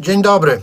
Dzień 0.00 0.22
dobry. 0.22 0.62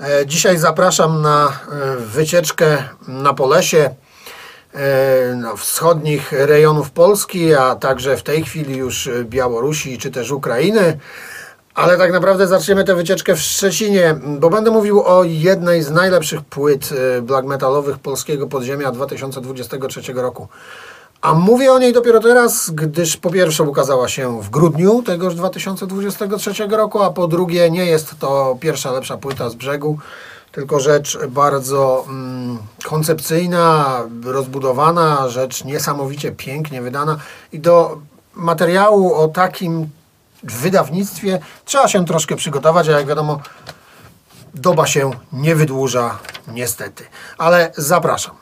E, 0.00 0.26
Dzisiaj 0.26 0.58
zapraszam 0.58 1.22
na 1.22 1.48
e, 1.48 1.96
wycieczkę 1.96 2.84
na 3.08 3.34
Polesie, 3.34 3.94
e, 4.74 5.34
no, 5.34 5.56
wschodnich 5.56 6.32
rejonów 6.32 6.90
Polski, 6.90 7.54
a 7.54 7.74
także 7.76 8.16
w 8.16 8.22
tej 8.22 8.44
chwili 8.44 8.76
już 8.76 9.10
Białorusi 9.24 9.98
czy 9.98 10.10
też 10.10 10.30
Ukrainy. 10.30 10.98
Ale 11.74 11.98
tak 11.98 12.12
naprawdę 12.12 12.46
zaczniemy 12.46 12.84
tę 12.84 12.94
wycieczkę 12.94 13.34
w 13.34 13.40
Szczecinie, 13.40 14.14
bo 14.38 14.50
będę 14.50 14.70
mówił 14.70 15.02
o 15.02 15.24
jednej 15.24 15.82
z 15.82 15.90
najlepszych 15.90 16.42
płyt 16.42 16.90
black 17.22 17.46
metalowych 17.46 17.98
polskiego 17.98 18.46
podziemia 18.46 18.92
2023 18.92 20.12
roku. 20.12 20.48
A 21.20 21.34
mówię 21.34 21.72
o 21.72 21.78
niej 21.78 21.92
dopiero 21.92 22.20
teraz, 22.20 22.70
gdyż 22.70 23.16
po 23.16 23.30
pierwsze 23.30 23.62
ukazała 23.62 24.08
się 24.08 24.42
w 24.42 24.50
grudniu 24.50 25.02
tegoż 25.02 25.34
2023 25.34 26.66
roku, 26.66 27.02
a 27.02 27.10
po 27.10 27.28
drugie 27.28 27.70
nie 27.70 27.86
jest 27.86 28.18
to 28.18 28.58
pierwsza 28.60 28.92
lepsza 28.92 29.16
płyta 29.16 29.50
z 29.50 29.54
brzegu, 29.54 29.98
tylko 30.52 30.80
rzecz 30.80 31.18
bardzo 31.28 32.04
mm, 32.08 32.58
koncepcyjna, 32.84 33.98
rozbudowana, 34.24 35.28
rzecz 35.28 35.64
niesamowicie 35.64 36.32
pięknie 36.32 36.82
wydana 36.82 37.18
i 37.52 37.60
do 37.60 37.98
materiału 38.34 39.14
o 39.14 39.28
takim 39.28 39.88
wydawnictwie 40.42 41.40
trzeba 41.64 41.88
się 41.88 42.04
troszkę 42.04 42.36
przygotować, 42.36 42.88
a 42.88 42.92
jak 42.92 43.06
wiadomo 43.06 43.40
doba 44.54 44.86
się 44.86 45.10
nie 45.32 45.56
wydłuża 45.56 46.18
niestety. 46.48 47.04
Ale 47.38 47.72
zapraszam. 47.76 48.39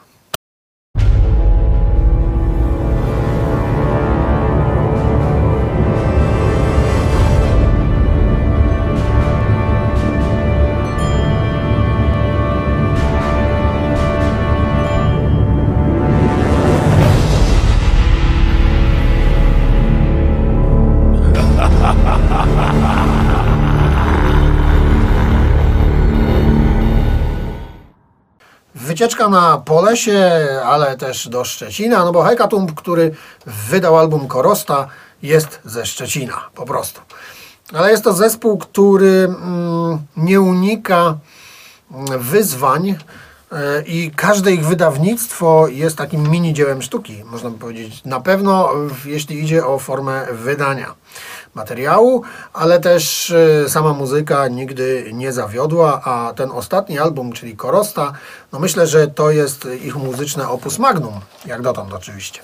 Wycieczka 28.98 29.28
na 29.28 29.58
Polesie, 29.58 30.48
ale 30.64 30.96
też 30.96 31.28
do 31.28 31.44
Szczecina, 31.44 32.04
no 32.04 32.12
bo 32.12 32.22
Hekatumb, 32.22 32.74
który 32.74 33.14
wydał 33.46 33.98
album 33.98 34.28
Korosta, 34.28 34.88
jest 35.22 35.60
ze 35.64 35.86
Szczecina, 35.86 36.40
po 36.54 36.66
prostu. 36.66 37.00
Ale 37.74 37.90
jest 37.90 38.04
to 38.04 38.12
zespół, 38.12 38.58
który 38.58 39.24
mm, 39.24 39.98
nie 40.16 40.40
unika 40.40 41.14
mm, 41.90 42.18
wyzwań 42.18 42.96
i 43.86 44.10
każde 44.16 44.52
ich 44.52 44.66
wydawnictwo 44.66 45.68
jest 45.68 45.96
takim 45.96 46.30
mini 46.30 46.54
dziełem 46.54 46.82
sztuki, 46.82 47.24
można 47.24 47.50
by 47.50 47.58
powiedzieć. 47.58 48.04
Na 48.04 48.20
pewno, 48.20 48.70
jeśli 49.04 49.42
idzie 49.42 49.66
o 49.66 49.78
formę 49.78 50.26
wydania 50.32 50.94
materiału, 51.54 52.22
ale 52.52 52.80
też 52.80 53.30
e, 53.30 53.68
sama 53.68 53.92
muzyka 53.92 54.48
nigdy 54.48 55.10
nie 55.12 55.32
zawiodła, 55.32 56.02
a 56.04 56.32
ten 56.34 56.50
ostatni 56.50 56.98
album, 56.98 57.32
czyli 57.32 57.56
Korosta, 57.56 58.12
no 58.52 58.58
myślę, 58.58 58.86
że 58.86 59.08
to 59.08 59.30
jest 59.30 59.68
ich 59.84 59.96
muzyczne 59.96 60.48
opus 60.48 60.78
magnum, 60.78 61.20
jak 61.46 61.62
dotąd 61.62 61.92
oczywiście. 61.92 62.40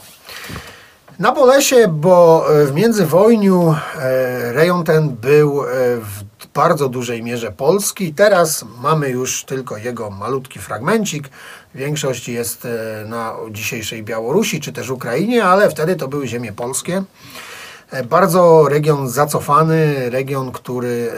Na 1.18 1.33
Polesie, 1.33 1.89
bo 1.89 2.46
e, 2.48 2.66
w 2.66 2.74
międzywojniu 2.74 3.77
e, 3.96 4.52
rejon 4.52 4.84
ten 4.84 5.08
był 5.08 5.62
e, 5.62 5.66
w 5.96 6.33
bardzo 6.55 6.88
dużej 6.88 7.22
mierze 7.22 7.52
polski. 7.52 8.14
Teraz 8.14 8.64
mamy 8.83 9.08
już 9.08 9.44
tylko 9.44 9.77
jego 9.77 10.10
malutki 10.10 10.58
fragmencik. 10.58 11.28
Większość 11.74 12.28
jest 12.28 12.64
e, 12.64 13.05
na 13.08 13.36
dzisiejszej 13.50 14.02
Białorusi 14.02 14.61
czy 14.61 14.72
też 14.72 14.91
Ukrainie, 14.91 15.45
ale 15.45 15.70
wtedy 15.70 15.96
to 15.96 16.08
były 16.08 16.28
ziemie 16.28 16.52
polskie. 16.52 17.02
E, 17.90 18.05
Bardzo 18.05 18.68
region 18.68 19.08
zacofany, 19.08 20.11
region, 20.11 20.52
który 20.52 21.12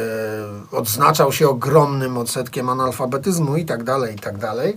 e, 0.72 0.76
odznaczał 0.76 1.32
się 1.32 1.48
ogromnym 1.48 2.18
odsetkiem 2.18 2.68
analfabetyzmu 2.68 3.56
i 3.56 3.64
tak 3.64 3.84
dalej, 3.84 4.14
i 4.14 4.18
tak 4.18 4.38
dalej. 4.38 4.76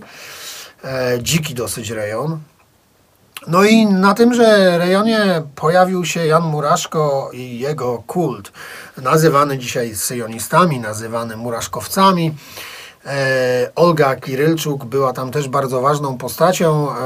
Dziki 1.22 1.54
dosyć 1.54 1.90
rejon. 1.90 2.38
No 3.46 3.64
i 3.64 3.86
na 3.86 4.14
tymże 4.14 4.78
rejonie 4.78 5.42
pojawił 5.54 6.04
się 6.04 6.26
Jan 6.26 6.42
Muraszko 6.42 7.30
i 7.32 7.58
jego 7.58 8.02
kult, 8.06 8.52
nazywany 9.02 9.58
dzisiaj 9.58 9.94
syjonistami, 9.94 10.80
nazywany 10.80 11.36
muraszkowcami. 11.36 12.34
E, 13.06 13.70
Olga 13.74 14.16
Kirylczuk 14.16 14.84
była 14.84 15.12
tam 15.12 15.30
też 15.30 15.48
bardzo 15.48 15.80
ważną 15.80 16.18
postacią. 16.18 16.90
E, 16.90 16.96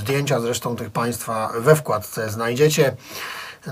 zdjęcia 0.00 0.40
zresztą 0.40 0.76
tych 0.76 0.90
państwa 0.90 1.52
we 1.58 1.76
wkładce 1.76 2.30
znajdziecie. 2.30 2.96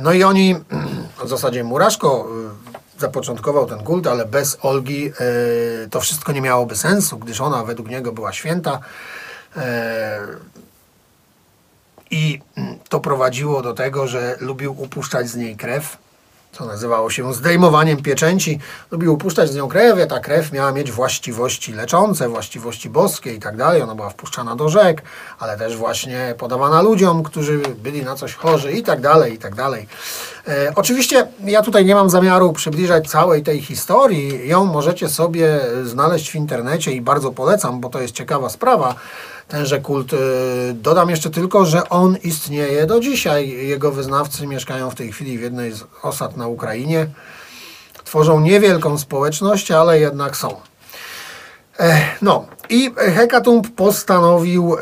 No 0.01 0.13
i 0.13 0.23
oni, 0.23 0.55
w 1.25 1.29
zasadzie 1.29 1.65
Muraszko 1.65 2.29
e, 2.97 3.01
zapoczątkował 3.01 3.67
ten 3.67 3.79
kult, 3.79 4.07
ale 4.07 4.25
bez 4.25 4.59
Olgi 4.63 5.07
e, 5.07 5.13
to 5.91 6.01
wszystko 6.01 6.33
nie 6.33 6.41
miałoby 6.41 6.77
sensu, 6.77 7.19
gdyż 7.19 7.41
ona 7.41 7.65
według 7.65 7.89
niego 7.89 8.13
była 8.13 8.33
święta. 8.33 8.81
E, 9.57 10.19
i 12.11 12.41
mm, 12.57 12.79
to 12.89 13.01
prowadziło 13.01 13.63
do 13.63 13.73
tego, 13.73 14.07
że 14.07 14.37
lubił 14.41 14.83
upuszczać 14.83 15.29
z 15.29 15.37
niej 15.37 15.57
krew, 15.57 15.99
co 16.53 16.67
nazywało 16.67 17.11
się 17.11 17.35
zdejmowaniem 17.35 18.03
pieczęci. 18.03 18.59
Lubił 18.91 19.15
upuszczać 19.15 19.51
z 19.51 19.57
nią 19.57 19.69
krew, 19.69 19.99
a 20.03 20.07
ta 20.07 20.21
krew 20.21 20.53
miała 20.53 20.73
mieć 20.73 20.93
właściwości 20.93 21.73
leczące, 21.73 22.29
właściwości 22.29 22.91
boskie 22.91 23.35
i 23.35 23.39
tak 23.39 23.57
dalej. 23.57 23.83
Ona 23.83 23.95
była 23.95 24.11
wpuszczana 24.11 24.57
do 24.57 24.69
rzek, 24.69 25.03
ale 25.39 25.59
też 25.59 25.77
właśnie 25.77 26.35
podawana 26.39 26.83
ludziom, 26.83 27.23
którzy 27.23 27.59
byli 27.59 28.03
na 28.03 28.15
coś 28.15 28.35
chorzy 28.35 28.73
i 28.73 28.83
tak 28.83 29.01
dalej, 29.01 29.35
i 29.35 29.39
tak 29.39 29.55
dalej. 29.55 29.89
E, 30.49 30.73
oczywiście 30.75 31.29
ja 31.45 31.63
tutaj 31.63 31.85
nie 31.85 31.95
mam 31.95 32.11
zamiaru 32.11 32.53
przybliżać 32.53 33.11
całej 33.11 33.43
tej 33.43 33.63
historii. 33.63 34.49
Ją 34.49 34.65
możecie 34.65 35.09
sobie 35.09 35.61
znaleźć 35.85 36.31
w 36.31 36.35
internecie 36.35 36.93
i 36.93 37.01
bardzo 37.01 37.33
polecam, 37.33 37.81
bo 37.81 37.89
to 37.89 38.01
jest 38.01 38.15
ciekawa 38.15 38.49
sprawa 38.49 38.95
tenże 39.49 39.81
kult. 39.81 40.13
Y, 40.13 40.17
Dodam 40.75 41.11
jeszcze 41.11 41.31
tylko, 41.31 41.67
że 41.67 41.89
on 41.89 42.17
istnieje 42.23 42.87
do 42.87 43.01
dzisiaj. 43.01 43.49
Jego 43.49 43.93
wyznawcy 43.93 44.47
mieszkają 44.47 44.91
w 44.91 44.95
tej 44.95 45.13
chwili 45.13 45.39
w 45.39 45.43
jednej 45.43 45.73
z 45.73 45.85
osad 46.03 46.37
na 46.37 46.47
Ukrainie. 46.47 47.07
Tworzą 48.05 48.41
niewielką 48.41 48.99
społeczność, 48.99 49.71
ale 49.71 50.01
jednak 50.01 50.37
są. 50.37 50.61
No 52.23 52.47
i 52.69 52.95
Hekatumb 52.97 53.75
postanowił 53.77 54.75
e, 54.75 54.79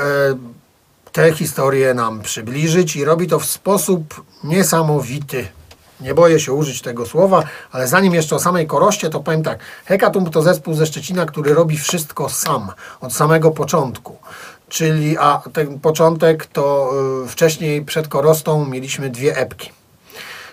tę 1.13 1.33
historię 1.33 1.95
nam 1.95 2.23
przybliżyć 2.23 2.97
i 2.97 3.05
robi 3.05 3.27
to 3.27 3.39
w 3.39 3.45
sposób 3.45 4.25
niesamowity. 4.45 5.47
Nie 6.01 6.15
boję 6.15 6.41
się 6.41 6.53
użyć 6.53 6.83
tego 6.83 7.07
słowa, 7.07 7.43
ale 7.73 7.89
zanim 7.89 8.15
jeszcze 8.15 8.37
o 8.37 8.39
samej 8.39 8.67
Koroście, 8.67 9.11
to 9.11 9.21
powiem 9.21 9.43
tak. 9.43 9.59
Hekatumb 9.85 10.31
to 10.31 10.43
zespół 10.43 10.75
ze 10.75 10.87
Szczecina, 10.87 11.27
który 11.27 11.55
robi 11.55 11.79
wszystko 11.79 12.29
sam, 12.29 12.73
od 13.01 13.13
samego 13.13 13.51
początku. 13.51 14.17
Czyli, 14.75 15.19
a 15.19 15.43
ten 15.53 15.81
początek 15.81 16.47
to 16.47 16.91
y, 17.25 17.29
wcześniej 17.29 17.85
przed 17.85 18.09
Korostą 18.09 18.65
mieliśmy 18.65 19.11
dwie 19.11 19.37
epki. 19.37 19.71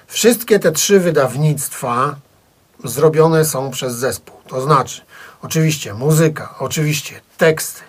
Wszystkie 0.08 0.60
te 0.60 0.72
trzy 0.72 1.00
wydawnictwa 1.00 2.16
zrobione 2.84 3.46
są 3.46 3.72
przez 3.72 3.96
zespół. 3.96 4.36
To 4.48 4.62
znaczy, 4.62 5.02
oczywiście 5.42 5.94
muzyka, 5.94 6.56
oczywiście 6.60 7.22
teksty, 7.38 7.82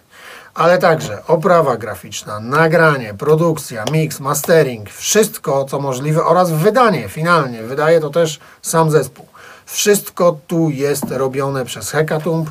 ale 0.54 0.78
także 0.78 1.26
oprawa 1.26 1.76
graficzna, 1.76 2.40
nagranie, 2.40 3.14
produkcja, 3.14 3.84
mix, 3.92 4.20
mastering, 4.20 4.90
wszystko 4.90 5.64
co 5.64 5.80
możliwe 5.80 6.24
oraz 6.24 6.50
wydanie 6.50 7.08
finalnie. 7.08 7.62
Wydaje 7.62 8.00
to 8.00 8.10
też 8.10 8.40
sam 8.62 8.90
zespół. 8.90 9.26
Wszystko 9.66 10.38
tu 10.46 10.70
jest 10.70 11.04
robione 11.10 11.64
przez 11.64 11.90
Hekatumb. 11.90 12.50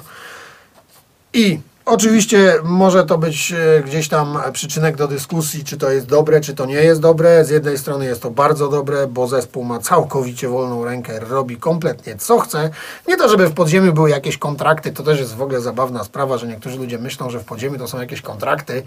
I 1.34 1.60
oczywiście 1.92 2.56
może 2.64 3.06
to 3.06 3.18
być 3.18 3.52
e, 3.52 3.84
gdzieś 3.84 4.08
tam 4.08 4.40
przyczynek 4.54 4.96
do 4.96 5.08
dyskusji, 5.08 5.64
czy 5.64 5.78
to 5.78 5.92
jest 5.92 6.06
dobre, 6.08 6.42
czy 6.42 6.54
to 6.54 6.66
nie 6.66 6.76
jest 6.76 7.02
dobre. 7.02 7.46
Z 7.46 7.50
jednej 7.50 7.78
strony 7.78 8.06
jest 8.06 8.22
to 8.22 8.32
bardzo 8.32 8.70
dobre, 8.70 9.08
bo 9.08 9.28
zespół 9.28 9.64
ma 9.64 9.80
całkowicie 9.80 10.48
wolną 10.50 10.86
rękę, 10.86 11.20
robi 11.20 11.58
kompletnie 11.58 12.16
co 12.16 12.40
chce. 12.40 12.70
Nie 13.08 13.18
to, 13.18 13.30
żeby 13.30 13.48
w 13.48 13.54
podziemiu 13.54 13.94
były 13.94 14.10
jakieś 14.10 14.38
kontrakty, 14.38 14.92
to 14.92 15.04
też 15.04 15.20
jest 15.20 15.36
w 15.36 15.42
ogóle 15.42 15.62
zabawna 15.62 16.04
sprawa, 16.04 16.38
że 16.38 16.48
niektórzy 16.48 16.78
ludzie 16.78 16.98
myślą, 16.98 17.30
że 17.30 17.40
w 17.40 17.46
podziemiu 17.46 17.78
to 17.78 17.88
są 17.88 18.00
jakieś 18.00 18.22
kontrakty, 18.22 18.84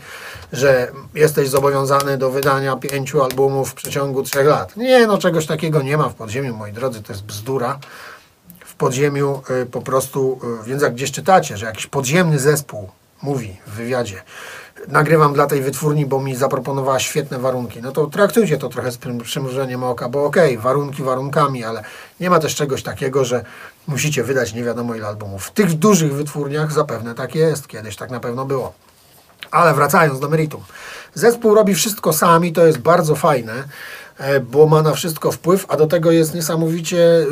że 0.52 0.92
jesteś 1.14 1.48
zobowiązany 1.48 2.18
do 2.18 2.30
wydania 2.30 2.76
pięciu 2.76 3.22
albumów 3.22 3.70
w 3.70 3.74
przeciągu 3.74 4.22
trzech 4.22 4.46
lat. 4.46 4.76
Nie, 4.76 5.06
no 5.06 5.18
czegoś 5.18 5.46
takiego 5.46 5.82
nie 5.82 5.96
ma 5.96 6.08
w 6.08 6.14
podziemiu, 6.14 6.56
moi 6.56 6.72
drodzy, 6.72 7.02
to 7.02 7.12
jest 7.12 7.24
bzdura 7.24 7.78
podziemiu 8.84 9.42
y, 9.62 9.66
po 9.66 9.80
prostu, 9.80 10.40
y, 10.62 10.66
więc 10.66 10.82
jak 10.82 10.94
gdzieś 10.94 11.12
czytacie, 11.12 11.56
że 11.56 11.66
jakiś 11.66 11.86
podziemny 11.86 12.38
zespół 12.38 12.88
mówi 13.22 13.56
w 13.66 13.70
wywiadzie, 13.70 14.22
nagrywam 14.88 15.32
dla 15.32 15.46
tej 15.46 15.60
wytwórni, 15.62 16.06
bo 16.06 16.20
mi 16.20 16.36
zaproponowała 16.36 17.00
świetne 17.00 17.38
warunki, 17.38 17.82
no 17.82 17.92
to 17.92 18.06
traktujcie 18.06 18.58
to 18.58 18.68
trochę 18.68 18.90
z 18.92 18.98
przym- 18.98 19.22
przymrużeniem 19.22 19.84
oka, 19.84 20.08
bo 20.08 20.24
okej, 20.24 20.58
warunki 20.58 21.02
warunkami, 21.02 21.64
ale 21.64 21.84
nie 22.20 22.30
ma 22.30 22.38
też 22.38 22.54
czegoś 22.54 22.82
takiego, 22.82 23.24
że 23.24 23.44
musicie 23.86 24.24
wydać 24.24 24.54
nie 24.54 24.64
wiadomo 24.64 24.94
ile 24.94 25.06
albumów. 25.06 25.46
W 25.46 25.50
tych 25.50 25.72
dużych 25.72 26.14
wytwórniach 26.14 26.72
zapewne 26.72 27.14
tak 27.14 27.34
jest, 27.34 27.68
kiedyś 27.68 27.96
tak 27.96 28.10
na 28.10 28.20
pewno 28.20 28.44
było. 28.44 28.72
Ale 29.50 29.74
wracając 29.74 30.20
do 30.20 30.28
meritum. 30.28 30.60
Zespół 31.14 31.54
robi 31.54 31.74
wszystko 31.74 32.12
sam 32.12 32.44
i 32.44 32.52
to 32.52 32.66
jest 32.66 32.78
bardzo 32.78 33.14
fajne, 33.16 33.64
e, 34.18 34.40
bo 34.40 34.66
ma 34.66 34.82
na 34.82 34.92
wszystko 34.92 35.32
wpływ, 35.32 35.66
a 35.68 35.76
do 35.76 35.86
tego 35.86 36.10
jest 36.10 36.34
niesamowicie 36.34 36.96
y, 36.96 37.26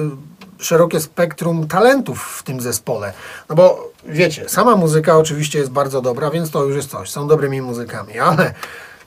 szerokie 0.63 1.01
spektrum 1.01 1.69
talentów 1.69 2.23
w 2.23 2.43
tym 2.43 2.61
zespole. 2.61 3.13
No 3.49 3.55
bo 3.57 3.93
wiecie, 4.05 4.49
sama 4.49 4.77
muzyka 4.77 5.19
oczywiście 5.19 5.59
jest 5.59 5.71
bardzo 5.71 6.01
dobra, 6.01 6.31
więc 6.31 6.51
to 6.51 6.65
już 6.65 6.77
jest 6.77 6.91
coś. 6.91 7.11
Są 7.11 7.29
dobrymi 7.29 7.63
muzykami, 7.63 8.19
ale 8.19 8.55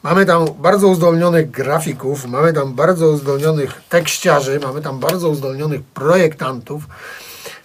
mamy 0.04 0.26
tam 0.26 0.46
bardzo 0.60 0.88
uzdolnionych 0.88 1.52
grafików, 1.52 2.26
mamy 2.26 2.54
tam 2.54 2.74
bardzo 2.74 3.08
uzdolnionych 3.08 3.82
tekściarzy, 3.90 4.60
mamy 4.60 4.82
tam 4.82 5.00
bardzo 5.00 5.30
uzdolnionych 5.30 5.84
projektantów. 5.84 6.84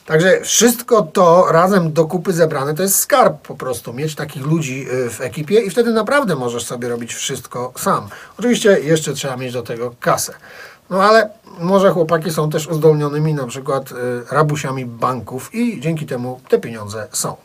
Także 0.07 0.41
wszystko 0.41 1.03
to 1.03 1.47
razem 1.51 1.93
do 1.93 2.05
kupy 2.05 2.33
zebrane 2.33 2.75
to 2.75 2.83
jest 2.83 2.99
skarb 2.99 3.43
po 3.43 3.55
prostu. 3.55 3.93
Mieć 3.93 4.15
takich 4.15 4.47
ludzi 4.47 4.87
y, 4.93 5.11
w 5.11 5.21
ekipie 5.21 5.61
i 5.61 5.71
wtedy 5.71 5.93
naprawdę 5.93 6.37
możesz 6.37 6.65
sobie 6.65 6.89
robić 6.89 7.15
wszystko 7.15 7.73
sam. 7.77 8.09
Oczywiście 8.39 8.81
jeszcze 8.81 9.15
trzeba 9.15 9.37
mieć 9.37 9.53
do 9.53 9.63
tego 9.63 9.95
kasę. 10.01 10.35
No 10.91 11.03
ale 11.03 11.31
może 11.59 11.91
chłopaki 11.91 12.31
są 12.31 12.51
też 12.51 12.67
uzdolnionymi 12.67 13.35
na 13.35 13.47
przykład 13.47 13.93
y, 13.93 13.95
rabusiami 14.31 14.87
banków 14.87 15.55
i 15.55 15.81
dzięki 15.81 16.07
temu 16.07 16.41
te 16.49 16.59
pieniądze 16.59 17.09
są. 17.13 17.37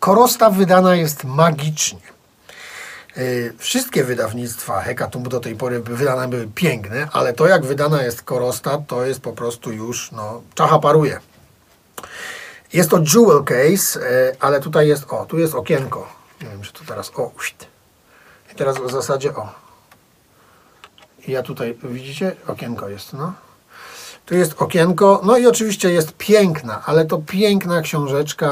Korosta 0.00 0.50
wydana 0.50 0.94
jest 0.94 1.24
magicznie. 1.24 2.00
Y, 3.16 3.54
Wszystkie 3.58 4.04
wydawnictwa 4.04 4.80
Hekatumb 4.80 5.28
do 5.28 5.40
tej 5.40 5.56
pory 5.56 5.80
wydane 5.80 6.28
były 6.28 6.48
piękne, 6.54 7.08
ale 7.12 7.32
to 7.32 7.46
jak 7.46 7.64
wydana 7.64 8.02
jest 8.02 8.22
Korosta, 8.22 8.78
to 8.86 9.06
jest 9.06 9.20
po 9.20 9.32
prostu 9.32 9.72
już, 9.72 10.12
no, 10.12 10.42
czacha 10.54 10.78
paruje. 10.78 11.20
Jest 12.72 12.90
to 12.90 12.98
jewel 12.98 13.44
case, 13.44 14.00
y, 14.00 14.36
ale 14.40 14.60
tutaj 14.60 14.88
jest, 14.88 15.04
o, 15.12 15.26
tu 15.26 15.38
jest 15.38 15.54
okienko. 15.54 16.08
Nie 16.42 16.48
wiem, 16.48 16.62
czy 16.62 16.72
to 16.72 16.80
teraz, 16.86 17.12
o. 17.16 17.32
I 18.52 18.54
teraz 18.54 18.78
w 18.78 18.90
zasadzie, 18.90 19.34
o. 19.34 19.61
Ja 21.28 21.42
tutaj, 21.42 21.78
widzicie, 21.84 22.36
okienko 22.46 22.88
jest, 22.88 23.12
no. 23.12 23.32
Tu 24.26 24.34
jest 24.34 24.54
okienko, 24.62 25.20
no 25.24 25.36
i 25.36 25.46
oczywiście 25.46 25.92
jest 25.92 26.12
piękna, 26.12 26.82
ale 26.86 27.04
to 27.04 27.18
piękna 27.18 27.82
książeczka 27.82 28.46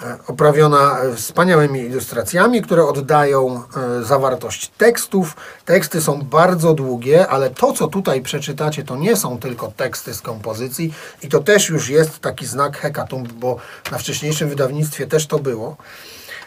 e, 0.00 0.06
e, 0.06 0.18
oprawiona 0.26 0.98
wspaniałymi 1.14 1.80
ilustracjami, 1.80 2.62
które 2.62 2.84
oddają 2.84 3.62
e, 3.76 4.04
zawartość 4.04 4.68
tekstów. 4.68 5.36
Teksty 5.64 6.00
są 6.00 6.22
bardzo 6.22 6.74
długie, 6.74 7.28
ale 7.28 7.50
to, 7.50 7.72
co 7.72 7.88
tutaj 7.88 8.22
przeczytacie, 8.22 8.84
to 8.84 8.96
nie 8.96 9.16
są 9.16 9.38
tylko 9.38 9.72
teksty 9.76 10.14
z 10.14 10.20
kompozycji 10.20 10.94
i 11.22 11.28
to 11.28 11.40
też 11.40 11.68
już 11.68 11.88
jest 11.88 12.18
taki 12.18 12.46
znak 12.46 12.78
hekatomb, 12.78 13.32
bo 13.32 13.56
na 13.92 13.98
wcześniejszym 13.98 14.48
wydawnictwie 14.48 15.06
też 15.06 15.26
to 15.26 15.38
było. 15.38 15.76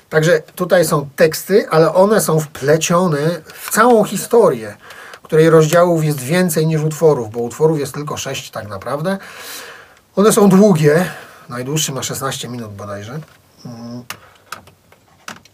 Także 0.10 0.42
tutaj 0.56 0.86
są 0.86 1.10
teksty, 1.16 1.70
ale 1.70 1.94
one 1.94 2.22
są 2.22 2.40
wplecione 2.40 3.42
w 3.54 3.72
całą 3.72 4.04
historię, 4.04 4.78
której 5.30 5.50
rozdziałów 5.50 6.04
jest 6.04 6.20
więcej 6.20 6.68
niż 6.68 6.81
utworów, 6.81 7.31
bo 7.31 7.40
utworów 7.40 7.80
jest 7.80 7.94
tylko 7.94 8.18
6 8.18 8.52
tak 8.52 8.68
naprawdę. 8.68 9.18
One 10.16 10.31
są 10.34 10.50
długie, 10.50 11.06
najdłuższy 11.50 11.92
ma 11.92 12.04
16 12.04 12.50
minut 12.50 12.74
bodajże, 12.74 13.20
Mm. 13.66 14.04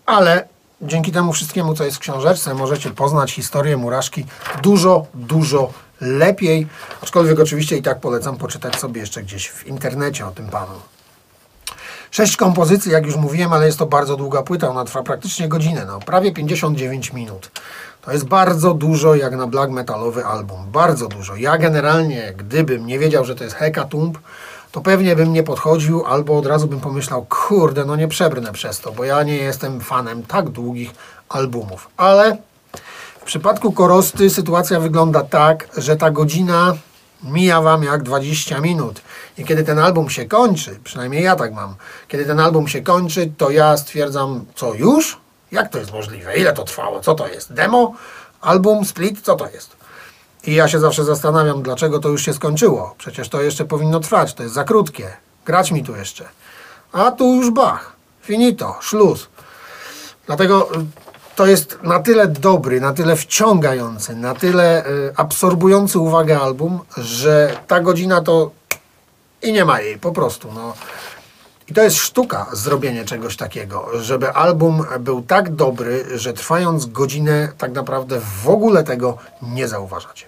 ale 0.05 0.47
dzięki 0.81 1.11
temu 1.11 1.33
wszystkiemu, 1.33 1.73
co 1.73 1.83
jest 1.83 1.97
w 1.97 1.99
książeczce, 1.99 2.53
możecie 2.53 2.89
poznać 2.89 3.31
historię 3.31 3.77
Muraszki 3.77 4.25
dużo, 4.63 5.05
dużo 5.13 5.73
lepiej, 6.01 6.67
aczkolwiek 7.03 7.39
oczywiście 7.39 7.77
i 7.77 7.81
tak 7.81 7.99
polecam 7.99 8.37
poczytać 8.37 8.75
sobie 8.75 9.01
jeszcze 9.01 9.23
gdzieś 9.23 9.49
w 9.49 9.67
internecie 9.67 10.27
o 10.27 10.31
tym 10.31 10.47
panu. 10.47 10.79
Sześć 12.15 12.37
kompozycji, 12.37 12.91
jak 12.91 13.05
już 13.05 13.15
mówiłem, 13.15 13.53
ale 13.53 13.65
jest 13.65 13.79
to 13.79 13.85
bardzo 13.85 14.17
długa 14.17 14.43
płyta. 14.43 14.69
Ona 14.69 14.85
trwa 14.85 15.03
praktycznie 15.03 15.47
godzinę, 15.47 15.85
no, 15.87 15.99
prawie 15.99 16.31
59 16.31 17.13
minut. 17.13 17.51
To 18.01 18.11
jest 18.11 18.25
bardzo 18.25 18.73
dużo 18.73 19.15
jak 19.15 19.35
na 19.35 19.47
black 19.47 19.71
metalowy 19.71 20.25
album. 20.25 20.59
Bardzo 20.71 21.07
dużo. 21.07 21.35
Ja 21.35 21.57
generalnie, 21.57 22.33
gdybym 22.37 22.87
nie 22.87 22.99
wiedział, 22.99 23.25
że 23.25 23.35
to 23.35 23.43
jest 23.43 23.55
Hekatumb, 23.55 24.17
to 24.71 24.81
pewnie 24.81 25.15
bym 25.15 25.33
nie 25.33 25.43
podchodził, 25.43 26.05
albo 26.05 26.37
od 26.37 26.45
razu 26.45 26.67
bym 26.67 26.79
pomyślał, 26.79 27.25
kurde, 27.29 27.85
no 27.85 27.95
nie 27.95 28.07
przebrnę 28.07 28.51
przez 28.51 28.79
to, 28.79 28.91
bo 28.91 29.03
ja 29.03 29.23
nie 29.23 29.35
jestem 29.35 29.81
fanem 29.81 30.23
tak 30.23 30.49
długich 30.49 30.91
albumów. 31.29 31.89
Ale 31.97 32.37
w 33.21 33.23
przypadku 33.25 33.71
Korosty 33.71 34.29
sytuacja 34.29 34.79
wygląda 34.79 35.23
tak, 35.23 35.67
że 35.77 35.95
ta 35.95 36.11
godzina 36.11 36.73
mija 37.23 37.61
Wam 37.61 37.83
jak 37.83 38.03
20 38.03 38.59
minut. 38.59 39.01
I 39.37 39.45
kiedy 39.45 39.63
ten 39.63 39.79
album 39.79 40.09
się 40.09 40.25
kończy, 40.25 40.79
przynajmniej 40.83 41.23
ja 41.23 41.35
tak 41.35 41.53
mam, 41.53 41.75
kiedy 42.07 42.25
ten 42.25 42.39
album 42.39 42.67
się 42.67 42.81
kończy, 42.81 43.31
to 43.37 43.49
ja 43.49 43.77
stwierdzam, 43.77 44.45
co 44.55 44.73
już? 44.73 45.17
Jak 45.51 45.69
to 45.69 45.79
jest 45.79 45.93
możliwe? 45.93 46.37
Ile 46.37 46.53
to 46.53 46.63
trwało? 46.63 46.99
Co 46.99 47.15
to 47.15 47.27
jest? 47.27 47.53
Demo? 47.53 47.93
Album? 48.41 48.85
Split? 48.85 49.21
Co 49.21 49.35
to 49.35 49.49
jest? 49.49 49.75
I 50.47 50.53
ja 50.53 50.67
się 50.67 50.79
zawsze 50.79 51.03
zastanawiam, 51.03 51.63
dlaczego 51.63 51.99
to 51.99 52.09
już 52.09 52.25
się 52.25 52.33
skończyło. 52.33 52.95
Przecież 52.97 53.29
to 53.29 53.41
jeszcze 53.41 53.65
powinno 53.65 53.99
trwać, 53.99 54.33
to 54.33 54.43
jest 54.43 54.55
za 54.55 54.63
krótkie. 54.63 55.17
Grać 55.45 55.71
mi 55.71 55.83
tu 55.83 55.95
jeszcze. 55.95 56.25
A 56.91 57.11
tu 57.11 57.35
już 57.35 57.51
bach. 57.51 57.95
Finito, 58.21 58.75
szluz. 58.81 59.27
Dlatego 60.25 60.75
y, 60.75 60.85
to 61.35 61.45
jest 61.45 61.77
na 61.83 61.99
tyle 61.99 62.27
dobry, 62.27 62.81
na 62.81 62.93
tyle 62.93 63.15
wciągający, 63.15 64.15
na 64.15 64.33
tyle 64.33 64.87
y, 64.87 65.13
absorbujący 65.15 65.99
uwagę 65.99 66.39
album, 66.39 66.79
że 66.97 67.57
ta 67.67 67.79
godzina 67.79 68.21
to 68.21 68.51
i 69.41 69.53
nie 69.53 69.65
ma 69.65 69.81
jej 69.81 69.97
po 69.97 70.11
prostu. 70.11 70.51
No. 70.53 70.73
I 71.67 71.73
to 71.73 71.83
jest 71.83 71.97
sztuka 71.97 72.45
zrobienie 72.53 73.05
czegoś 73.05 73.37
takiego, 73.37 73.87
żeby 74.01 74.31
album 74.31 74.85
był 74.99 75.21
tak 75.21 75.55
dobry, 75.55 76.05
że 76.19 76.33
trwając 76.33 76.85
godzinę 76.85 77.51
tak 77.57 77.71
naprawdę 77.71 78.21
w 78.43 78.49
ogóle 78.49 78.83
tego 78.83 79.17
nie 79.41 79.67
zauważacie. 79.67 80.25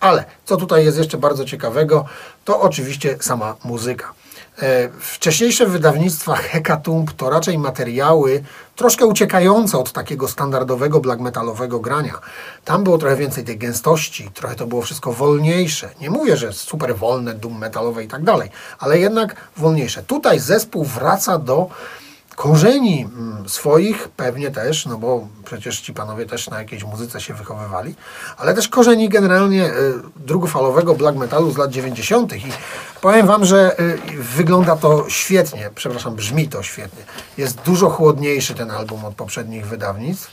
Ale 0.00 0.24
co 0.44 0.56
tutaj 0.56 0.84
jest 0.84 0.98
jeszcze 0.98 1.18
bardzo 1.18 1.44
ciekawego, 1.44 2.04
to 2.44 2.60
oczywiście 2.60 3.16
sama 3.20 3.56
muzyka. 3.64 4.12
E, 4.62 4.88
Wcześniejsze 5.00 5.66
wydawnictwa 5.66 6.36
Hekatumb 6.36 7.12
to 7.12 7.30
raczej 7.30 7.58
materiały 7.58 8.42
troszkę 8.76 9.06
uciekające 9.06 9.78
od 9.78 9.92
takiego 9.92 10.28
standardowego 10.28 11.00
black 11.00 11.20
metalowego 11.20 11.80
grania. 11.80 12.20
Tam 12.64 12.84
było 12.84 12.98
trochę 12.98 13.16
więcej 13.16 13.44
tej 13.44 13.58
gęstości, 13.58 14.30
trochę 14.34 14.54
to 14.54 14.66
było 14.66 14.82
wszystko 14.82 15.12
wolniejsze. 15.12 15.90
Nie 16.00 16.10
mówię, 16.10 16.36
że 16.36 16.52
super 16.52 16.96
wolne, 16.96 17.34
doom 17.34 17.58
metalowe 17.58 18.04
i 18.04 18.08
tak 18.08 18.24
dalej, 18.24 18.50
ale 18.78 18.98
jednak 18.98 19.36
wolniejsze. 19.56 20.02
Tutaj 20.02 20.40
zespół 20.40 20.84
wraca 20.84 21.38
do 21.38 21.68
korzeni 22.38 23.02
mm, 23.02 23.48
swoich, 23.48 24.08
pewnie 24.08 24.50
też, 24.50 24.86
no 24.86 24.98
bo 24.98 25.28
przecież 25.44 25.80
ci 25.80 25.94
panowie 25.94 26.26
też 26.26 26.50
na 26.50 26.58
jakiejś 26.58 26.84
muzyce 26.84 27.20
się 27.20 27.34
wychowywali, 27.34 27.94
ale 28.36 28.54
też 28.54 28.68
korzeni 28.68 29.08
generalnie 29.08 29.66
y, 29.66 29.72
drugofalowego 30.16 30.94
black 30.94 31.18
metalu 31.18 31.50
z 31.50 31.56
lat 31.56 31.70
90. 31.70 32.36
I 32.36 32.42
powiem 33.00 33.26
wam, 33.26 33.44
że 33.44 33.80
y, 33.80 33.98
wygląda 34.36 34.76
to 34.76 35.04
świetnie, 35.08 35.70
przepraszam, 35.74 36.14
brzmi 36.14 36.48
to 36.48 36.62
świetnie. 36.62 37.02
Jest 37.38 37.60
dużo 37.60 37.90
chłodniejszy 37.90 38.54
ten 38.54 38.70
album 38.70 39.04
od 39.04 39.14
poprzednich 39.14 39.66
wydawnictw 39.66 40.30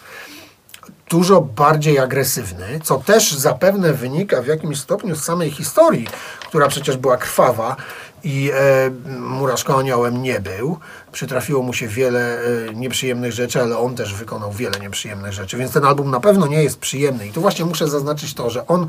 dużo 1.09 1.41
bardziej 1.41 1.99
agresywny, 1.99 2.79
co 2.83 2.97
też 2.97 3.33
zapewne 3.33 3.93
wynika 3.93 4.41
w 4.41 4.47
jakimś 4.47 4.79
stopniu 4.79 5.15
z 5.15 5.23
samej 5.23 5.51
historii, 5.51 6.07
która 6.47 6.67
przecież 6.67 6.97
była 6.97 7.17
krwawa 7.17 7.75
i 8.25 8.51
e, 8.53 8.91
Muraszko 9.19 9.79
aniołem 9.79 10.21
nie 10.21 10.39
był. 10.39 10.79
Przytrafiło 11.11 11.63
mu 11.63 11.73
się 11.73 11.87
wiele 11.87 12.39
e, 12.39 12.73
nieprzyjemnych 12.73 13.31
rzeczy, 13.31 13.61
ale 13.61 13.77
on 13.77 13.95
też 13.95 14.13
wykonał 14.13 14.51
wiele 14.51 14.79
nieprzyjemnych 14.79 15.33
rzeczy, 15.33 15.57
więc 15.57 15.71
ten 15.71 15.85
album 15.85 16.11
na 16.11 16.19
pewno 16.19 16.47
nie 16.47 16.63
jest 16.63 16.79
przyjemny. 16.79 17.27
I 17.27 17.31
tu 17.31 17.41
właśnie 17.41 17.65
muszę 17.65 17.87
zaznaczyć 17.87 18.33
to, 18.33 18.49
że 18.49 18.67
on 18.67 18.87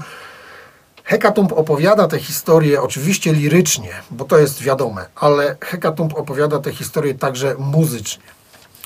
Hekatumb 1.04 1.52
opowiada 1.52 2.08
tę 2.08 2.18
historię 2.18 2.82
oczywiście 2.82 3.32
lirycznie, 3.32 3.90
bo 4.10 4.24
to 4.24 4.38
jest 4.38 4.62
wiadome, 4.62 5.06
ale 5.16 5.56
Hekatumb 5.60 6.14
opowiada 6.14 6.58
tę 6.58 6.72
historię 6.72 7.14
także 7.14 7.54
muzycznie. 7.58 8.35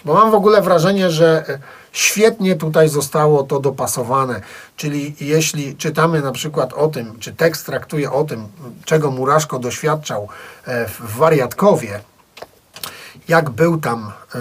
Bo 0.05 0.15
mam 0.15 0.31
w 0.31 0.35
ogóle 0.35 0.63
wrażenie, 0.63 1.11
że 1.11 1.45
e, 1.49 1.59
świetnie 1.93 2.57
tutaj 2.57 2.89
zostało 2.89 3.43
to 3.43 3.61
dopasowane. 3.61 4.41
Czyli 4.77 5.15
jeśli 5.21 5.77
czytamy 5.77 6.21
na 6.21 6.33
przykład 6.33 6.73
o 6.73 6.89
tym, 6.89 7.19
czy 7.19 7.33
tekst 7.33 7.67
traktuje 7.67 8.13
o 8.13 8.25
tym, 8.25 8.49
czego 8.85 9.11
Muraszko 9.11 9.59
doświadczał 9.59 10.29
e, 10.67 10.89
w 10.89 11.17
Wariatkowie, 11.17 12.01
jak 13.29 13.51
był 13.51 13.79
tam 13.79 14.13
e, 14.35 14.39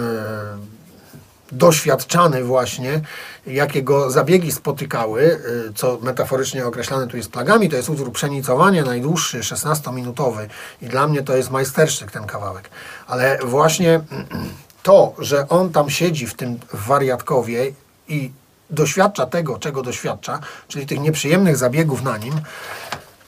doświadczany 1.52 2.44
właśnie, 2.44 3.00
jakie 3.46 3.82
go 3.82 4.10
zabiegi 4.10 4.52
spotykały, 4.52 5.40
co 5.74 5.98
metaforycznie 6.02 6.66
określane 6.66 7.06
tu 7.06 7.16
jest 7.16 7.30
plagami, 7.30 7.68
to 7.68 7.76
jest 7.76 7.90
utwór 7.90 8.12
Przenicowanie, 8.12 8.82
najdłuższy, 8.82 9.40
16-minutowy 9.40 10.46
i 10.82 10.86
dla 10.86 11.08
mnie 11.08 11.22
to 11.22 11.36
jest 11.36 11.50
majstersztyk 11.50 12.10
ten 12.10 12.26
kawałek. 12.26 12.70
Ale 13.06 13.38
właśnie 13.44 14.00
to, 14.82 15.14
że 15.18 15.48
on 15.48 15.70
tam 15.70 15.90
siedzi 15.90 16.26
w 16.26 16.34
tym 16.34 16.58
wariatkowie 16.72 17.72
i 18.08 18.30
doświadcza 18.70 19.26
tego, 19.26 19.58
czego 19.58 19.82
doświadcza, 19.82 20.40
czyli 20.68 20.86
tych 20.86 21.00
nieprzyjemnych 21.00 21.56
zabiegów 21.56 22.02
na 22.02 22.18
nim, 22.18 22.34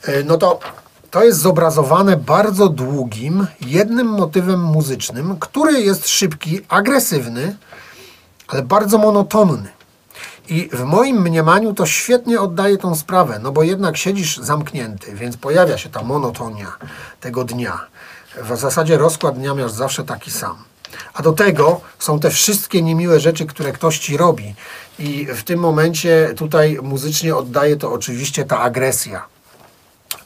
e, 0.03 0.23
no 0.23 0.39
to 0.39 0.61
to 1.13 1.25
jest 1.25 1.41
zobrazowane 1.41 2.17
bardzo 2.17 2.69
długim, 2.69 3.47
jednym 3.61 4.07
motywem 4.07 4.61
muzycznym, 4.61 5.37
który 5.41 5.81
jest 5.81 6.09
szybki, 6.09 6.61
agresywny, 6.69 7.57
ale 8.49 8.63
bardzo 8.63 8.99
monotonny. 8.99 9.69
I 10.49 10.69
w 10.73 10.85
moim 10.85 11.23
mniemaniu 11.23 11.75
to 11.75 11.87
świetnie 11.87 12.41
oddaje 12.41 12.79
tą 12.79 12.95
sprawę, 12.95 13.39
no 13.43 13.53
bo 13.53 13.63
jednak 13.63 13.97
siedzisz 13.97 14.37
zamknięty, 14.37 15.15
więc 15.15 15.37
pojawia 15.37 15.79
się 15.79 15.89
ta 15.89 16.03
monotonia 16.03 16.73
tego 17.21 17.45
dnia. 17.45 17.81
W 18.43 18.57
zasadzie 18.57 18.99
rozkład 18.99 19.39
dnia 19.39 19.55
masz 19.55 19.73
zawsze 19.73 20.05
taki 20.05 20.31
sam. 20.31 20.57
A 21.15 21.23
do 21.23 21.33
tego 21.33 21.81
są 21.99 22.21
te 22.21 22.31
wszystkie 22.31 22.83
niemiłe 22.83 23.21
rzeczy, 23.21 23.47
które 23.47 23.73
ktoś 23.73 23.99
ci 23.99 24.17
robi. 24.17 24.55
I 24.99 25.27
w 25.27 25.43
tym 25.43 25.61
momencie 25.61 26.35
tutaj 26.37 26.79
muzycznie 26.83 27.37
oddaje 27.37 27.77
to 27.77 27.93
oczywiście 27.93 28.45
ta 28.45 28.61
agresja. 28.61 29.25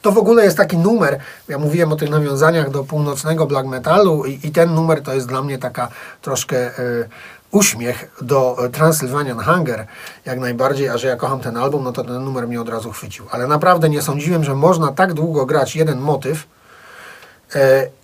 To 0.03 0.13
w 0.13 0.19
ogóle 0.19 0.45
jest 0.45 0.57
taki 0.57 0.79
numer, 0.79 1.19
ja 1.49 1.59
mówiłem 1.59 1.93
o 1.93 1.97
tych 1.97 2.11
nawiązaniach 2.11 2.71
do 2.71 2.85
północnego 2.85 3.47
black 3.47 3.67
metalu 3.69 4.25
i, 4.25 4.41
i 4.43 4.51
ten 4.51 4.75
numer 4.75 5.03
to 5.03 5.15
jest 5.15 5.29
dla 5.29 5.43
mnie 5.43 5.59
taka 5.59 5.89
troszkę 6.23 6.79
y, 6.79 7.09
uśmiech 7.51 8.11
do 8.23 8.57
Transylvanian 8.73 9.41
Hunger, 9.41 9.87
jak 10.25 10.41
najbardziej, 10.41 10.89
a 10.89 10.99
że 10.99 11.09
ja 11.09 11.17
kocham 11.17 11.41
ten 11.41 11.57
album, 11.57 11.85
no 11.85 11.93
to 11.93 12.05
ten 12.05 12.25
numer 12.25 12.49
mnie 12.49 12.61
od 12.61 12.69
razu 12.69 12.93
chwycił. 12.93 13.25
Ale 13.31 13.47
naprawdę 13.47 13.89
nie 13.89 14.03
sądziłem, 14.03 14.45
że 14.45 14.55
można 14.55 14.93
tak 14.93 15.15
długo 15.15 15.47
grać 15.47 15.77
jeden 15.77 15.99
motyw 15.99 16.47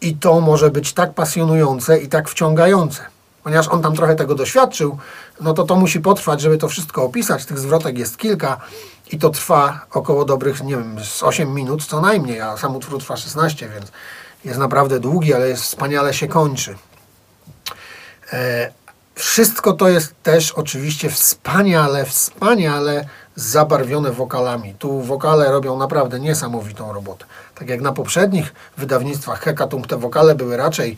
i 0.00 0.16
to 0.16 0.40
może 0.40 0.70
być 0.70 0.92
tak 0.92 1.14
pasjonujące 1.14 1.99
i 1.99 2.08
tak 2.08 2.28
wciągające. 2.28 3.02
Ponieważ 3.42 3.68
on 3.68 3.82
tam 3.82 3.96
trochę 3.96 4.14
tego 4.14 4.34
doświadczył, 4.34 4.99
no 5.40 5.54
to 5.54 5.64
to 5.64 5.76
musi 5.76 6.00
potrwać, 6.00 6.40
żeby 6.40 6.58
to 6.58 6.68
wszystko 6.68 7.04
opisać. 7.04 7.44
Tych 7.44 7.58
zwrotek 7.58 7.99
jest 7.99 8.16
kilka 8.16 8.61
i 9.12 9.18
to 9.18 9.30
trwa 9.30 9.80
około 9.92 10.25
dobrych, 10.25 10.62
nie 10.62 10.76
wiem, 10.76 11.04
z 11.04 11.22
8 11.22 11.54
minut 11.54 11.84
co 11.84 12.00
najmniej, 12.00 12.40
a 12.40 12.56
sam 12.56 12.76
utwór 12.76 13.00
trwa 13.00 13.16
16, 13.16 13.68
więc 13.68 13.92
jest 14.44 14.58
naprawdę 14.58 15.00
długi, 15.00 15.34
ale 15.34 15.49
jest 15.49 15.62
wspaniale 15.62 16.14
się 16.14 16.28
kończy. 16.28 16.76
E, 18.32 18.72
wszystko 19.14 19.72
to 19.72 19.88
jest 19.88 20.14
też 20.22 20.52
oczywiście 20.52 21.11
wspaniale, 21.11 22.04
wspaniale 22.04 23.08
zabarwione 23.37 24.12
wokalami. 24.12 24.75
Tu 24.75 25.00
wokale 25.00 25.52
robią 25.52 25.78
naprawdę 25.78 26.20
niesamowitą 26.20 26.92
robotę. 26.92 27.25
Tak 27.62 27.69
jak 27.69 27.81
na 27.81 27.92
poprzednich 27.92 28.54
wydawnictwach 28.76 29.40
Hekatum 29.40 29.85
te 29.85 29.97
wokale 29.97 30.35
były 30.35 30.57
raczej 30.57 30.97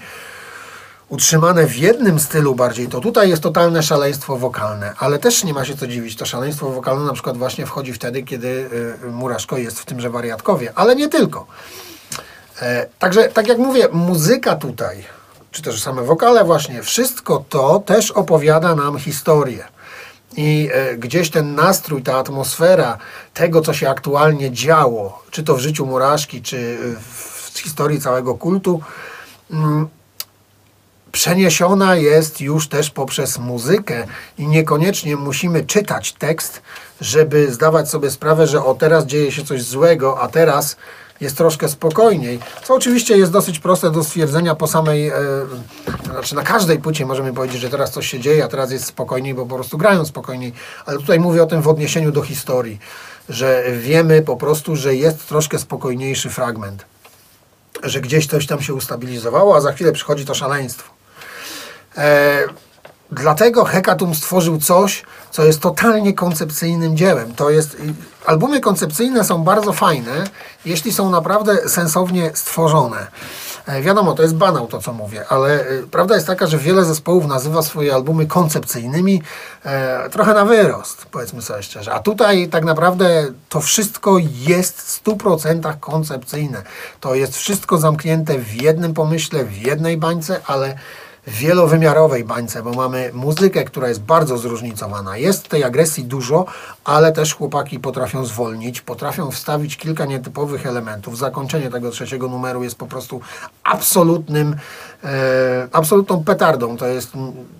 utrzymane 1.09 1.67
w 1.67 1.77
jednym 1.77 2.21
stylu 2.21 2.55
bardziej, 2.55 2.89
to 2.89 3.01
tutaj 3.01 3.29
jest 3.29 3.43
totalne 3.43 3.83
szaleństwo 3.83 4.37
wokalne, 4.37 4.93
ale 4.99 5.19
też 5.19 5.45
nie 5.45 5.55
ma 5.55 5.65
się 5.65 5.77
co 5.77 5.87
dziwić. 5.87 6.17
To 6.17 6.27
szaleństwo 6.27 6.71
wokalne 6.71 7.05
na 7.05 7.13
przykład 7.13 7.37
właśnie 7.37 7.67
wchodzi 7.67 7.93
wtedy, 7.93 8.23
kiedy 8.23 8.71
y, 9.05 9.11
Muraszko 9.11 9.57
jest 9.57 9.81
w 9.81 9.85
tymże 9.85 10.11
wariatkowie, 10.11 10.73
ale 10.75 10.97
nie 10.97 11.09
tylko. 11.09 11.47
E, 12.63 12.87
także, 12.99 13.29
tak 13.29 13.49
jak 13.49 13.59
mówię, 13.59 13.89
muzyka 13.93 14.57
tutaj, 14.57 15.05
czy 15.51 15.63
też 15.63 15.83
same 15.83 16.03
wokale 16.03 16.45
właśnie, 16.45 16.83
wszystko 16.83 17.45
to 17.49 17.79
też 17.87 18.11
opowiada 18.11 18.75
nam 18.75 18.99
historię. 18.99 19.65
I 20.37 20.69
e, 20.73 20.97
gdzieś 20.97 21.31
ten 21.31 21.55
nastrój, 21.55 22.03
ta 22.03 22.19
atmosfera 22.19 22.99
tego, 23.35 23.61
co 23.61 23.75
się 23.75 23.91
aktualnie 23.91 24.53
działo, 24.53 25.23
czy 25.31 25.43
to 25.43 25.55
w 25.55 25.61
życiu 25.61 25.87
Muraszki, 25.87 26.43
czy 26.43 26.79
w 27.53 27.59
historii 27.59 28.01
całego 28.01 28.35
kultu, 28.35 28.81
mm, 29.51 29.89
przeniesiona 31.13 31.97
jest 31.97 32.41
już 32.41 32.69
też 32.69 32.91
poprzez 32.91 33.39
muzykę. 33.39 34.07
I 34.39 34.47
niekoniecznie 34.47 35.17
musimy 35.17 35.65
czytać 35.65 36.13
tekst, 36.13 36.63
żeby 37.01 37.53
zdawać 37.53 37.91
sobie 37.91 38.11
sprawę, 38.11 38.47
że 38.47 38.65
o 38.65 38.75
teraz 38.75 39.07
dzieje 39.07 39.33
się 39.33 39.45
coś 39.45 39.63
złego, 39.63 40.21
a 40.21 40.29
teraz 40.29 40.77
jest 41.21 41.37
troszkę 41.37 41.69
spokojniej, 41.69 42.39
co 42.65 42.75
oczywiście 42.75 43.19
jest 43.19 43.33
dosyć 43.33 43.59
proste 43.59 43.91
do 43.91 44.05
stwierdzenia 44.05 44.55
po 44.55 44.67
samej, 44.67 45.09
e, 45.09 45.15
znaczy 46.05 46.35
na 46.35 46.43
każdej 46.43 46.79
płycie 46.79 47.07
możemy 47.07 47.33
powiedzieć, 47.33 47.61
że 47.61 47.71
teraz 47.71 47.91
coś 47.91 48.09
się 48.09 48.21
dzieje, 48.21 48.45
a 48.45 48.49
teraz 48.49 48.71
jest 48.71 48.85
spokojniej, 48.85 49.35
bo 49.35 49.47
po 49.47 49.55
prostu 49.55 49.79
grają 49.79 50.05
spokojniej, 50.05 50.53
ale 50.87 50.99
tutaj 50.99 51.21
mówię 51.21 51.43
o 51.43 51.47
tym 51.47 51.63
w 51.63 51.69
odniesieniu 51.69 52.13
do 52.13 52.23
historii, 52.23 52.79
że 53.29 53.65
wiemy 53.73 54.23
po 54.23 54.37
prostu, 54.37 54.77
że 54.77 54.95
jest 54.95 55.29
troszkę 55.29 55.59
spokojniejszy 55.59 56.31
fragment, 56.31 56.85
że 57.83 58.01
gdzieś 58.01 58.27
coś 58.27 58.47
tam 58.47 58.63
się 58.63 58.75
ustabilizowało, 58.75 59.57
a 59.57 59.61
za 59.61 59.73
chwilę 59.73 59.93
przychodzi 59.93 60.25
to 60.25 60.35
szaleństwo. 60.35 60.95
E, 61.97 62.45
dlatego 63.15 63.65
Hekatum 63.65 64.15
stworzył 64.15 64.59
coś, 64.59 65.03
co 65.31 65.45
jest 65.45 65.61
totalnie 65.61 66.13
koncepcyjnym 66.13 66.97
dziełem. 66.97 67.35
To 67.35 67.51
jest, 67.51 67.77
albumy 68.27 68.61
koncepcyjne 68.61 69.25
są 69.25 69.45
bardzo 69.45 69.73
fajne, 69.73 70.25
jeśli 70.65 70.93
są 70.93 71.11
naprawdę 71.11 71.69
sensownie 71.69 72.31
stworzone. 72.35 73.07
E, 73.67 73.83
wiadomo, 73.83 74.15
to 74.15 74.23
jest 74.23 74.35
banał 74.35 74.67
to, 74.67 74.79
co 74.79 74.93
mówię, 74.93 75.25
ale 75.29 75.61
e, 75.61 75.83
prawda 75.91 76.15
jest 76.15 76.27
taka, 76.27 76.47
że 76.47 76.59
wiele 76.59 76.85
zespołów 76.85 77.27
nazywa 77.27 77.63
swoje 77.63 77.95
albumy 77.95 78.27
koncepcyjnymi, 78.27 79.23
e, 79.65 80.11
trochę 80.11 80.35
na 80.35 80.45
wyrost, 80.45 81.07
powiedzmy 81.11 81.43
sobie 81.43 81.63
szczerze. 81.63 81.93
A 81.93 81.99
tutaj 81.99 82.49
tak 82.49 82.65
naprawdę 82.65 83.27
to 83.49 83.61
wszystko 83.61 84.19
jest 84.49 84.83
w 84.83 85.05
100% 85.05 85.77
koncepcyjne. 85.81 86.63
To 87.01 87.15
jest 87.15 87.37
wszystko 87.37 87.79
zamknięte 87.79 88.39
w 88.39 88.63
jednym 88.63 88.95
pomyśle, 88.95 89.45
w 89.45 89.57
jednej 89.67 89.97
bańce, 89.97 90.41
ale 90.47 90.79
wielowymiarowej 91.27 92.25
bańce, 92.25 92.63
bo 92.63 92.73
mamy 92.73 93.11
muzykę, 93.15 93.65
która 93.65 93.89
jest 93.89 94.03
bardzo 94.03 94.39
zróżnicowana. 94.39 95.17
Jest 95.17 95.49
tej 95.49 95.65
agresji 95.65 96.05
dużo, 96.05 96.47
ale 96.85 97.13
też 97.13 97.35
chłopaki 97.35 97.81
potrafią 97.81 98.25
zwolnić, 98.25 98.81
potrafią 98.81 99.31
wstawić 99.31 99.77
kilka 99.77 100.05
nietypowych 100.05 100.67
elementów. 100.67 101.19
Zakończenie 101.19 101.71
tego 101.71 101.91
trzeciego 101.91 102.29
numeru 102.29 102.65
jest 102.65 102.77
po 102.77 102.87
prostu 102.87 103.21
absolutnym, 103.65 104.57
e, 105.05 105.69
absolutną 105.73 106.25
petardą. 106.25 106.77
To 106.77 106.87
jest 106.87 107.13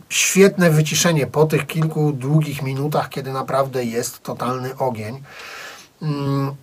świetne 0.09 0.71
wyciszenie 0.71 1.27
po 1.27 1.47
tych 1.47 1.67
kilku 1.67 2.13
długich 2.13 2.63
minutach, 2.63 3.09
kiedy 3.09 3.33
naprawdę 3.33 3.85
jest 3.85 4.23
totalny 4.23 4.77
ogień. 4.79 5.23
Mm. 6.03 6.55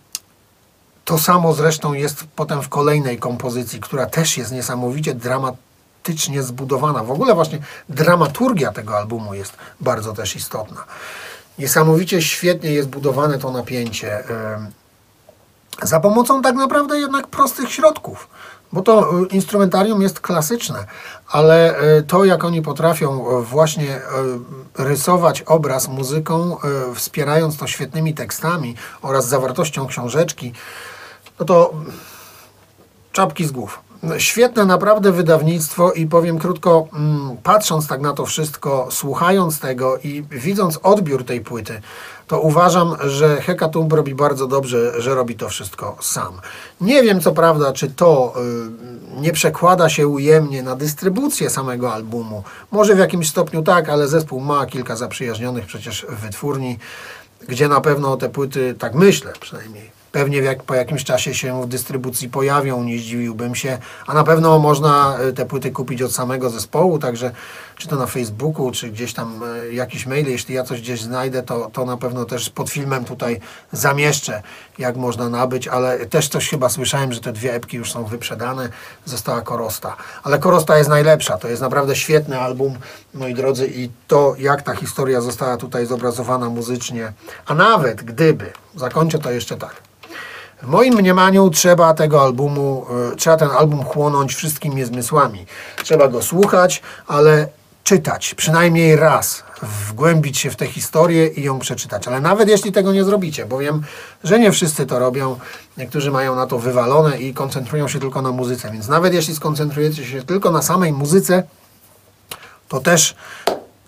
To 1.06 1.18
samo 1.18 1.54
zresztą 1.54 1.94
jest 1.94 2.24
potem 2.36 2.62
w 2.62 2.70
kolejnej 2.70 3.18
kompozycji, 3.18 3.80
która 3.80 4.06
też 4.06 4.38
jest 4.38 4.52
niesamowicie 4.52 5.16
dramatyczna 5.16 5.71
dramatycznie 6.04 6.44
zbudowana. 6.44 7.04
W 7.04 7.12
ogóle 7.12 7.36
właśnie 7.36 7.60
dramaturgia 7.90 8.72
tego 8.72 8.98
albumu 8.98 9.34
jest 9.34 9.54
bardzo 9.80 10.14
też 10.14 10.36
istotna. 10.36 10.84
Niesamowicie 11.60 12.22
świetnie 12.22 12.72
jest 12.72 12.90
budowane 12.90 13.38
to 13.38 13.52
napięcie. 13.52 14.24
Za 15.84 16.00
pomocą 16.00 16.42
tak 16.42 16.56
naprawdę 16.56 17.00
jednak 17.00 17.28
prostych 17.28 17.72
środków, 17.72 18.28
bo 18.74 18.82
to 18.82 19.20
y, 19.20 19.26
instrumentarium 19.26 20.02
jest 20.02 20.20
klasyczne, 20.20 20.86
ale 21.28 21.82
y, 22.00 22.04
to 22.04 22.26
jak 22.26 22.44
oni 22.44 22.62
potrafią 22.62 23.40
y, 23.40 23.44
właśnie 23.44 24.02
rysować 24.78 25.42
obraz 25.42 25.88
muzyką, 25.88 26.58
wspierając 26.96 27.58
to 27.58 27.68
świetnymi 27.68 28.14
tekstami 28.14 28.76
oraz 29.02 29.28
zawartością 29.28 29.88
książeczki, 29.88 30.54
no 31.40 31.46
to 31.46 31.74
czapki 33.12 33.46
z 33.46 33.52
głów. 33.52 33.91
Świetne 34.18 34.66
naprawdę 34.66 35.12
wydawnictwo 35.12 35.92
i 35.92 36.08
powiem 36.08 36.40
krótko, 36.40 36.88
mm, 36.94 37.38
patrząc 37.44 37.88
tak 37.88 38.02
na 38.02 38.14
to 38.14 38.26
wszystko, 38.26 38.88
słuchając 38.92 39.60
tego 39.60 39.98
i 39.98 40.24
widząc 40.32 40.80
odbiór 40.84 41.26
tej 41.26 41.42
płyty, 41.42 41.82
to 42.28 42.40
uważam, 42.40 42.96
że 43.04 43.42
Hekatumb 43.42 43.94
robi 43.94 44.16
bardzo 44.16 44.48
dobrze, 44.48 45.02
że 45.02 45.16
robi 45.16 45.36
to 45.36 45.50
wszystko 45.50 45.98
sam. 46.02 46.34
Nie 46.82 47.04
wiem 47.04 47.22
co 47.22 47.32
prawda, 47.32 47.74
czy 47.74 47.90
to 47.90 48.34
y, 49.18 49.22
nie 49.22 49.34
przekłada 49.34 49.90
się 49.90 50.08
ujemnie 50.08 50.64
na 50.64 50.76
dystrybucję 50.76 51.50
samego 51.50 51.94
albumu. 51.94 52.44
Może 52.72 52.96
w 52.96 53.00
jakimś 53.00 53.30
stopniu 53.30 53.64
tak, 53.64 53.90
ale 53.90 54.08
zespół 54.08 54.40
ma 54.40 54.66
kilka 54.66 54.96
zaprzyjaźnionych 54.96 55.66
przecież 55.66 56.06
wytwórni, 56.10 56.80
gdzie 57.48 57.68
na 57.68 57.82
pewno 57.82 58.18
te 58.18 58.30
płyty, 58.30 58.76
tak 58.80 58.96
myślę 58.96 59.34
przynajmniej, 59.40 60.01
pewnie 60.12 60.38
jak, 60.38 60.64
po 60.64 60.76
jakimś 60.76 61.04
czasie 61.04 61.34
się 61.34 61.62
w 61.62 61.68
dystrybucji 61.68 62.30
pojawią, 62.30 62.84
nie 62.84 63.00
zdziwiłbym 63.00 63.56
się, 63.56 63.78
a 64.08 64.14
na 64.14 64.24
pewno 64.24 64.60
można 64.60 65.18
e, 65.18 65.34
te 65.34 65.46
płyty 65.46 65.72
kupić 65.72 66.02
od 66.02 66.14
samego 66.14 66.50
zespołu, 66.50 67.00
także 67.00 67.32
czy 67.78 67.88
to 67.88 67.96
na 67.96 68.06
Facebooku, 68.06 68.72
czy 68.72 68.90
gdzieś 68.90 69.14
tam 69.14 69.44
e, 69.44 69.74
jakiś 69.74 70.06
mail, 70.06 70.28
jeśli 70.28 70.56
ja 70.56 70.64
coś 70.64 70.82
gdzieś 70.82 71.02
znajdę, 71.02 71.44
to, 71.44 71.70
to 71.74 71.86
na 71.86 71.98
pewno 71.98 72.26
też 72.26 72.50
pod 72.50 72.70
filmem 72.70 73.06
tutaj 73.06 73.40
zamieszczę, 73.72 74.42
jak 74.78 74.96
można 74.96 75.30
nabyć, 75.30 75.68
ale 75.68 76.06
też 76.06 76.28
coś 76.28 76.50
chyba 76.50 76.70
słyszałem, 76.70 77.14
że 77.14 77.22
te 77.22 77.34
dwie 77.34 77.54
epki 77.54 77.78
już 77.78 77.92
są 77.92 78.04
wyprzedane, 78.04 78.70
została 79.06 79.42
Korosta, 79.42 79.96
ale 80.24 80.40
Korosta 80.40 80.78
jest 80.78 80.90
najlepsza, 80.90 81.38
to 81.38 81.48
jest 81.48 81.62
naprawdę 81.62 81.96
świetny 81.96 82.40
album, 82.40 82.78
moi 83.14 83.34
drodzy, 83.34 83.68
i 83.68 83.90
to 84.08 84.36
jak 84.40 84.62
ta 84.62 84.76
historia 84.76 85.22
została 85.22 85.58
tutaj 85.58 85.86
zobrazowana 85.86 86.50
muzycznie, 86.50 87.14
a 87.46 87.54
nawet 87.54 88.04
gdyby, 88.04 88.52
zakończę 88.76 89.20
to 89.20 89.32
jeszcze 89.32 89.58
tak, 89.58 89.76
w 90.64 90.68
moim 90.68 90.94
mniemaniu 90.94 91.50
trzeba 91.50 91.94
tego 91.94 92.22
albumu, 92.22 92.86
e, 93.14 93.16
trzeba 93.16 93.38
ten 93.38 93.50
album 93.50 93.84
chłonąć 93.84 94.36
wszystkimi 94.36 94.84
zmysłami. 94.84 95.46
Trzeba 95.84 96.08
go 96.08 96.22
słuchać, 96.22 96.82
ale 97.08 97.48
czytać, 97.84 98.36
przynajmniej 98.36 98.96
raz, 98.96 99.44
wgłębić 99.62 100.38
się 100.38 100.52
w 100.52 100.56
tę 100.56 100.68
historię 100.68 101.28
i 101.28 101.44
ją 101.44 101.60
przeczytać. 101.60 102.08
Ale 102.08 102.22
nawet 102.22 102.50
jeśli 102.50 102.72
tego 102.72 102.94
nie 102.94 103.04
zrobicie, 103.04 103.46
bo 103.46 103.58
wiem, 103.58 103.84
że 104.24 104.40
nie 104.40 104.52
wszyscy 104.52 104.86
to 104.86 105.00
robią, 105.00 105.40
niektórzy 105.78 106.12
mają 106.12 106.36
na 106.36 106.48
to 106.48 106.60
wywalone 106.60 107.20
i 107.20 107.34
koncentrują 107.34 107.88
się 107.88 108.00
tylko 108.00 108.22
na 108.22 108.32
muzyce, 108.32 108.72
więc 108.72 108.88
nawet 108.88 109.14
jeśli 109.14 109.36
skoncentrujecie 109.36 110.06
się 110.06 110.24
tylko 110.24 110.52
na 110.52 110.62
samej 110.62 110.94
muzyce, 110.94 111.44
to 112.68 112.80
też 112.80 113.16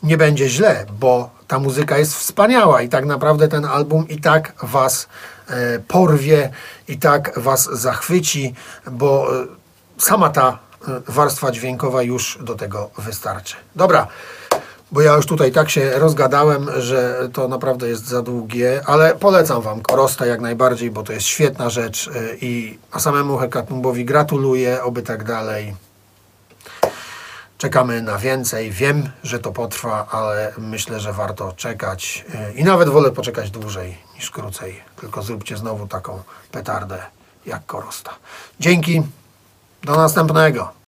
nie 0.04 0.18
będzie 0.18 0.50
źle, 0.50 0.86
bo 1.00 1.30
ta 1.48 1.60
muzyka 1.60 1.98
jest 1.98 2.16
wspaniała 2.16 2.82
i 2.82 2.90
tak 2.90 3.06
naprawdę 3.06 3.48
ten 3.48 3.66
album 3.66 4.08
i 4.08 4.22
tak 4.22 4.54
Was 4.64 5.08
porwie, 5.88 6.50
i 6.88 6.98
tak 6.98 7.40
Was 7.40 7.70
zachwyci, 7.72 8.54
bo 8.92 9.42
e, 9.42 9.46
sama 9.98 10.30
ta 10.30 10.60
e, 10.88 11.02
warstwa 11.08 11.52
dźwiękowa 11.52 12.04
już 12.04 12.40
do 12.42 12.56
tego 12.56 12.90
wystarczy. 12.98 13.56
Dobra, 13.76 14.08
bo 14.92 15.02
ja 15.02 15.14
już 15.14 15.26
tutaj 15.26 15.52
tak 15.52 15.70
się 15.70 15.92
rozgadałem, 16.00 16.70
że 16.78 17.30
to 17.34 17.48
naprawdę 17.48 17.90
jest 17.90 18.08
za 18.08 18.22
długie, 18.22 18.82
ale 18.86 19.16
polecam 19.16 19.62
Wam 19.62 19.82
Korostę 19.82 20.28
jak 20.28 20.42
najbardziej, 20.42 20.92
bo 20.92 21.04
to 21.04 21.14
jest 21.14 21.26
świetna 21.26 21.70
rzecz 21.70 22.08
e, 22.08 22.36
i 22.42 22.80
a 22.92 23.00
samemu 23.00 23.38
Hekatumbowi 23.38 24.06
gratuluję, 24.06 24.84
oby 24.84 25.02
tak 25.02 25.24
dalej. 25.24 25.76
Czekamy 27.64 28.02
na 28.02 28.18
więcej. 28.18 28.72
Wiem, 28.72 29.10
że 29.24 29.40
to 29.40 29.52
potrwa, 29.52 30.08
ale 30.12 30.54
myślę, 30.58 31.00
że 31.00 31.14
warto 31.14 31.54
czekać. 31.54 32.26
Yy, 32.34 32.54
I 32.54 32.64
nawet 32.64 32.90
wolę 32.90 33.12
poczekać 33.12 33.52
dłużej 33.52 33.98
niż 34.16 34.32
krócej. 34.32 34.82
Tylko 34.96 35.22
zróbcie 35.22 35.58
znowu 35.58 35.88
taką 35.88 36.24
petardę 36.52 37.04
jak 37.46 37.66
Korosta. 37.66 38.12
Dzięki. 38.60 39.02
Do 39.84 39.96
następnego. 39.96 40.74